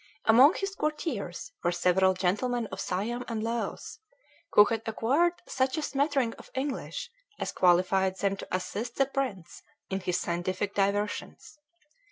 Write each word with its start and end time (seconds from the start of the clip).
Among 0.25 0.55
his 0.55 0.73
courtiers 0.73 1.51
were 1.63 1.71
several 1.71 2.15
gentlemen 2.15 2.65
of 2.71 2.81
Siam 2.81 3.23
and 3.27 3.43
Laos, 3.43 3.99
who 4.53 4.65
had 4.65 4.81
acquired 4.87 5.33
such 5.47 5.77
a 5.77 5.83
smattering 5.83 6.33
of 6.39 6.49
English 6.55 7.11
as 7.37 7.51
qualified 7.51 8.17
them 8.17 8.35
to 8.37 8.47
assist 8.51 8.95
the 8.95 9.05
prince 9.05 9.61
in 9.91 9.99
his 9.99 10.19
scientific 10.19 10.73
diversions. 10.73 11.55